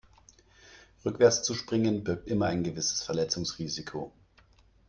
Rückwärts 1.05 1.43
zu 1.43 1.53
springen 1.53 2.03
birgt 2.03 2.27
immer 2.27 2.47
ein 2.47 2.63
gewisses 2.63 3.03
Verletzungsrisiko. 3.03 4.11